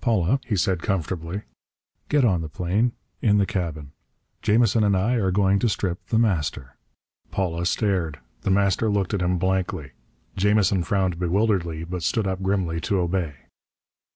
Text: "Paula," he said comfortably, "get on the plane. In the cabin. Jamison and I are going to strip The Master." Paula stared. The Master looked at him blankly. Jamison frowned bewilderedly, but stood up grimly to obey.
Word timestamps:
"Paula," 0.00 0.40
he 0.44 0.56
said 0.56 0.82
comfortably, 0.82 1.42
"get 2.08 2.24
on 2.24 2.40
the 2.40 2.48
plane. 2.48 2.90
In 3.22 3.38
the 3.38 3.46
cabin. 3.46 3.92
Jamison 4.42 4.82
and 4.82 4.96
I 4.96 5.14
are 5.14 5.30
going 5.30 5.60
to 5.60 5.68
strip 5.68 6.04
The 6.08 6.18
Master." 6.18 6.76
Paula 7.30 7.64
stared. 7.66 8.18
The 8.40 8.50
Master 8.50 8.90
looked 8.90 9.14
at 9.14 9.22
him 9.22 9.38
blankly. 9.38 9.92
Jamison 10.36 10.82
frowned 10.82 11.20
bewilderedly, 11.20 11.84
but 11.84 12.02
stood 12.02 12.26
up 12.26 12.42
grimly 12.42 12.80
to 12.80 12.98
obey. 12.98 13.34